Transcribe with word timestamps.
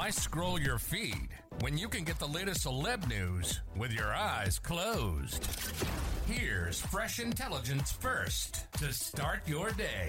Why 0.00 0.08
scroll 0.08 0.58
your 0.58 0.78
feed 0.78 1.28
when 1.60 1.76
you 1.76 1.86
can 1.86 2.04
get 2.04 2.18
the 2.18 2.26
latest 2.26 2.64
celeb 2.64 3.06
news 3.06 3.60
with 3.76 3.92
your 3.92 4.14
eyes 4.14 4.58
closed? 4.58 5.46
Here's 6.24 6.80
fresh 6.80 7.20
intelligence 7.20 7.92
first 7.92 8.72
to 8.78 8.94
start 8.94 9.40
your 9.46 9.72
day. 9.72 10.08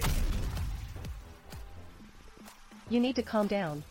You 2.88 3.00
need 3.00 3.16
to 3.16 3.22
calm 3.22 3.48
down. 3.48 3.84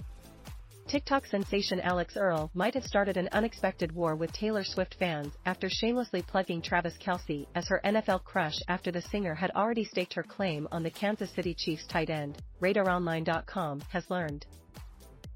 TikTok 0.88 1.28
sensation 1.28 1.80
Alix 1.82 2.18
Earle 2.18 2.50
might 2.56 2.74
have 2.74 2.84
started 2.84 3.16
an 3.16 3.30
unexpected 3.32 3.92
war 3.92 4.16
with 4.16 4.34
Taylor 4.34 4.64
Swift 4.64 4.96
fans 4.96 5.32
after 5.46 5.70
shamelessly 5.70 6.24
plugging 6.24 6.64
Travis 6.64 6.96
Kelce 6.98 7.46
as 7.54 7.68
her 7.68 7.80
NFL 7.86 8.24
crush 8.24 8.58
after 8.68 8.92
the 8.92 9.04
singer 9.04 9.36
had 9.36 9.52
already 9.52 9.84
staked 9.84 10.16
her 10.16 10.24
claim 10.24 10.68
on 10.72 10.82
the 10.82 10.90
Kansas 10.90 11.30
City 11.36 11.54
Chiefs 11.54 11.86
tight 11.86 12.10
end, 12.10 12.42
RadarOnline.com 12.60 13.82
has 13.92 14.10
learned. 14.10 14.48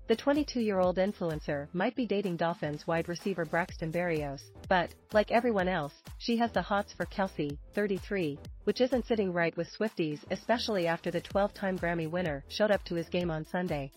The 0.08 0.16
22-year-old 0.16 0.98
influencer 0.98 1.68
might 1.74 1.96
be 1.96 2.06
dating 2.06 2.38
Dolphins 2.38 2.86
wide 2.86 3.10
receiver 3.10 3.44
Braxton 3.44 3.92
Berrios, 3.92 4.44
but, 4.70 4.94
like 5.14 5.32
everyone 5.32 5.68
else, 5.68 5.94
she 6.20 6.38
has 6.38 6.52
the 6.52 6.62
hots 6.62 6.94
for 6.94 7.08
Kelce, 7.08 7.58
33, 7.74 8.38
which 8.66 8.82
isn't 8.82 9.08
sitting 9.08 9.34
right 9.34 9.58
with 9.58 9.76
Swifties 9.76 10.20
especially 10.30 10.86
after 10.86 11.10
the 11.10 11.22
12-time 11.22 11.80
Grammy 11.80 12.08
winner 12.08 12.44
showed 12.50 12.70
up 12.70 12.84
to 12.84 12.94
his 12.94 13.10
game 13.10 13.32
on 13.32 13.46
Sunday. 13.46 13.92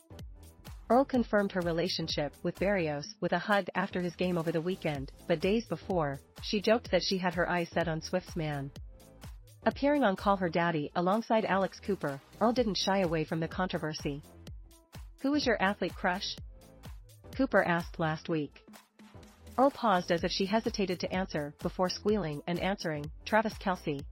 Earle 0.88 1.04
confirmed 1.04 1.52
her 1.52 1.60
relationship 1.60 2.32
with 2.42 2.58
Berrios 2.58 3.08
with 3.20 3.32
a 3.32 3.38
hug 3.38 3.66
after 3.74 4.00
his 4.00 4.16
game 4.16 4.38
over 4.38 4.50
the 4.50 4.62
weekend, 4.62 5.12
but 5.26 5.40
days 5.40 5.66
before, 5.66 6.20
she 6.40 6.62
joked 6.62 6.90
that 6.90 7.02
she 7.02 7.18
had 7.18 7.34
her 7.34 7.46
eyes 7.50 7.68
set 7.68 7.86
on 7.86 8.00
Swift's 8.00 8.34
man. 8.34 8.70
Appearing 9.66 10.04
on 10.04 10.16
Call 10.16 10.36
Her 10.38 10.48
Daddy 10.48 10.90
alongside 10.96 11.44
Alex 11.44 11.78
Cooper, 11.80 12.18
Earle 12.40 12.54
didn't 12.54 12.78
shy 12.78 13.00
away 13.00 13.24
from 13.24 13.40
the 13.40 13.48
controversy. 13.48 14.22
Who 15.20 15.34
is 15.34 15.44
your 15.44 15.60
athlete 15.60 15.96
crush? 15.96 16.36
Cooper 17.36 17.64
asked 17.64 17.98
last 17.98 18.28
week. 18.28 18.64
Earle 19.58 19.72
paused 19.72 20.12
as 20.12 20.22
if 20.22 20.30
she 20.30 20.46
hesitated 20.46 21.00
to 21.00 21.12
answer 21.12 21.52
before 21.60 21.88
squealing 21.88 22.40
and 22.46 22.60
answering, 22.60 23.10
Travis 23.24 23.54
Kelce. 23.54 24.04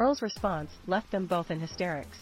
Earle's 0.00 0.22
response 0.22 0.70
left 0.86 1.10
them 1.10 1.26
both 1.26 1.50
in 1.50 1.60
hysterics. 1.60 2.16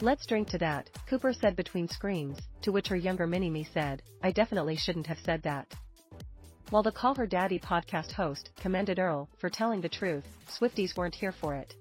Let's 0.00 0.26
drink 0.26 0.48
to 0.50 0.58
that, 0.58 0.88
Cooper 1.08 1.32
said 1.32 1.56
between 1.56 1.88
screams, 1.88 2.38
to 2.62 2.70
which 2.70 2.86
her 2.88 2.96
younger 2.96 3.26
mini-me 3.26 3.66
said, 3.74 4.02
I 4.22 4.30
definitely 4.30 4.76
shouldn't 4.76 5.08
have 5.08 5.18
said 5.24 5.42
that. 5.42 5.74
While 6.70 6.84
the 6.84 6.92
Call 6.92 7.16
Her 7.16 7.26
Daddy 7.26 7.58
podcast 7.58 8.12
host 8.12 8.50
commended 8.60 9.00
Earle 9.00 9.28
for 9.38 9.50
telling 9.50 9.80
the 9.80 9.88
truth, 9.88 10.24
Swifties 10.48 10.96
weren't 10.96 11.14
here 11.16 11.32
for 11.32 11.56
it. 11.56 11.74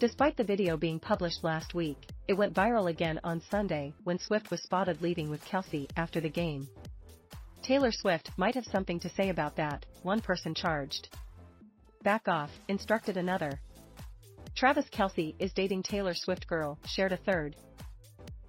Despite 0.00 0.36
the 0.36 0.44
video 0.44 0.76
being 0.76 0.98
published 0.98 1.44
last 1.44 1.74
week, 1.74 2.08
it 2.28 2.34
went 2.34 2.54
viral 2.54 2.90
again 2.90 3.20
on 3.22 3.42
Sunday 3.50 3.92
when 4.04 4.18
Swift 4.18 4.50
was 4.50 4.62
spotted 4.62 5.00
leaving 5.02 5.30
with 5.30 5.44
Kelce 5.44 5.88
after 5.96 6.20
the 6.20 6.28
game. 6.28 6.68
Taylor 7.62 7.92
Swift 7.92 8.30
might 8.36 8.54
have 8.54 8.64
something 8.66 9.00
to 9.00 9.08
say 9.08 9.28
about 9.28 9.56
that, 9.56 9.86
one 10.02 10.20
person 10.20 10.54
charged. 10.54 11.08
Back 12.02 12.28
off, 12.28 12.50
instructed 12.68 13.16
another. 13.16 13.60
Travis 14.54 14.86
Kelce 14.90 15.34
is 15.38 15.52
dating 15.52 15.82
Taylor 15.82 16.14
Swift 16.14 16.46
girl, 16.46 16.78
shared 16.86 17.12
a 17.12 17.16
third. 17.16 17.56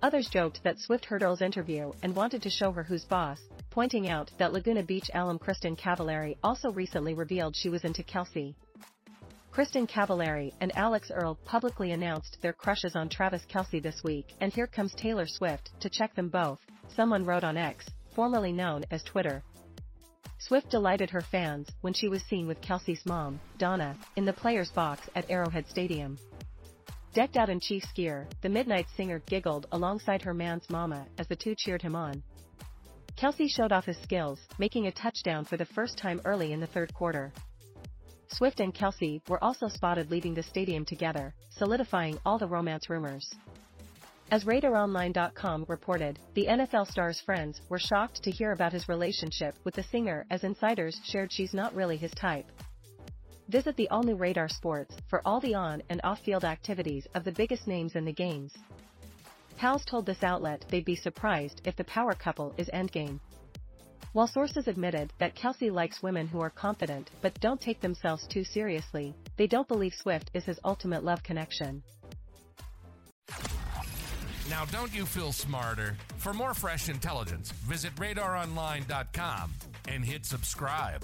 Others 0.01 0.29
joked 0.29 0.63
that 0.63 0.79
Swift 0.79 1.05
heard 1.05 1.23
Earle's 1.23 1.41
interview 1.41 1.91
and 2.03 2.15
wanted 2.15 2.43
to 2.43 2.51
show 2.51 2.71
her 2.71 2.83
who's 2.83 3.05
boss, 3.05 3.39
pointing 3.71 4.09
out 4.09 4.29
that 4.37 4.53
Laguna 4.53 4.83
Beach 4.83 5.09
alum 5.13 5.39
Kristin 5.39 5.75
Cavallari 5.75 6.37
also 6.43 6.71
recently 6.71 7.15
revealed 7.15 7.55
she 7.55 7.69
was 7.69 7.83
into 7.83 8.03
Kelce. 8.03 8.53
Kristin 9.57 9.89
Cavallari 9.89 10.53
and 10.61 10.71
Alix 10.77 11.09
Earle 11.09 11.39
publicly 11.43 11.91
announced 11.91 12.37
their 12.43 12.53
crushes 12.53 12.95
on 12.95 13.09
Travis 13.09 13.41
Kelce 13.51 13.81
this 13.81 14.03
week 14.03 14.27
and 14.39 14.53
here 14.53 14.67
comes 14.67 14.93
Taylor 14.93 15.25
Swift 15.25 15.71
to 15.79 15.89
check 15.89 16.13
them 16.13 16.29
both, 16.29 16.59
someone 16.95 17.25
wrote 17.25 17.43
on 17.43 17.57
X, 17.57 17.83
formerly 18.13 18.53
known 18.53 18.83
as 18.91 19.01
Twitter. 19.01 19.41
Swift 20.37 20.69
delighted 20.69 21.09
her 21.09 21.21
fans 21.21 21.67
when 21.81 21.91
she 21.91 22.07
was 22.07 22.21
seen 22.25 22.45
with 22.45 22.61
Kelce's 22.61 23.03
mom, 23.07 23.39
Donna, 23.57 23.97
in 24.15 24.25
the 24.25 24.31
player's 24.31 24.69
box 24.69 25.09
at 25.15 25.27
Arrowhead 25.27 25.67
Stadium. 25.67 26.19
Decked 27.15 27.35
out 27.35 27.49
in 27.49 27.59
Chiefs 27.59 27.91
gear, 27.93 28.27
the 28.43 28.49
Midnight 28.49 28.85
Singer 28.95 29.23
giggled 29.25 29.65
alongside 29.71 30.21
her 30.21 30.35
man's 30.35 30.69
mama 30.69 31.07
as 31.17 31.27
the 31.29 31.35
two 31.35 31.55
cheered 31.55 31.81
him 31.81 31.95
on. 31.95 32.21
Kelce 33.19 33.49
showed 33.49 33.71
off 33.71 33.85
his 33.85 33.97
skills, 34.03 34.39
making 34.59 34.85
a 34.85 34.91
touchdown 34.91 35.45
for 35.45 35.57
the 35.57 35.65
first 35.65 35.97
time 35.97 36.21
early 36.25 36.53
in 36.53 36.59
the 36.59 36.67
third 36.67 36.93
quarter. 36.93 37.33
Swift 38.37 38.59
and 38.59 38.71
Kelce 38.71 39.27
were 39.27 39.43
also 39.43 39.67
spotted 39.67 40.11
leaving 40.11 40.35
the 40.35 40.43
stadium 40.43 40.85
together, 40.85 41.33
solidifying 41.49 42.19
all 42.23 42.37
the 42.37 42.45
romance 42.45 42.87
rumors. 42.87 43.33
As 44.29 44.43
RadarOnline.com 44.43 45.65
reported, 45.67 46.19
the 46.35 46.45
NFL 46.45 46.85
star's 46.85 47.19
friends 47.19 47.61
were 47.67 47.79
shocked 47.79 48.21
to 48.21 48.29
hear 48.29 48.51
about 48.51 48.73
his 48.73 48.87
relationship 48.87 49.55
with 49.63 49.73
the 49.73 49.81
singer 49.81 50.23
as 50.29 50.43
insiders 50.43 51.01
shared 51.03 51.31
she's 51.31 51.55
not 51.55 51.73
really 51.73 51.97
his 51.97 52.11
type. 52.11 52.45
Visit 53.49 53.75
the 53.75 53.89
all-new 53.89 54.17
Radar 54.17 54.49
Sports 54.49 54.95
for 55.09 55.23
all 55.25 55.39
the 55.39 55.55
on 55.55 55.81
and 55.89 55.99
off-field 56.03 56.45
activities 56.45 57.07
of 57.15 57.23
the 57.23 57.31
biggest 57.31 57.65
names 57.65 57.95
in 57.95 58.05
the 58.05 58.13
games. 58.13 58.53
Pals 59.57 59.83
told 59.83 60.05
this 60.05 60.21
outlet 60.21 60.63
they'd 60.69 60.85
be 60.85 60.95
surprised 60.95 61.61
if 61.65 61.75
the 61.75 61.85
power 61.85 62.13
couple 62.13 62.53
is 62.57 62.69
endgame. 62.71 63.19
While 64.13 64.27
sources 64.27 64.67
admitted 64.67 65.13
that 65.19 65.35
Kelce 65.35 65.71
likes 65.71 66.01
women 66.01 66.27
who 66.27 66.39
are 66.41 66.49
confident 66.49 67.11
but 67.21 67.39
don't 67.39 67.61
take 67.61 67.81
themselves 67.81 68.25
too 68.27 68.43
seriously, 68.43 69.15
they 69.37 69.47
don't 69.47 69.67
believe 69.67 69.93
Swift 69.93 70.31
is 70.33 70.45
his 70.45 70.59
ultimate 70.63 71.03
love 71.03 71.23
connection. 71.23 71.83
Now, 74.49 74.65
don't 74.65 74.93
you 74.95 75.05
feel 75.05 75.31
smarter? 75.31 75.97
For 76.17 76.33
more 76.33 76.53
fresh 76.53 76.89
intelligence, 76.89 77.51
visit 77.51 77.93
radaronline.com 77.95 79.53
and 79.87 80.05
hit 80.05 80.25
subscribe. 80.25 81.03